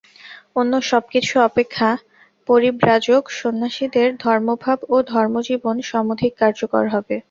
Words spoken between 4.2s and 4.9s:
ধর্মভাব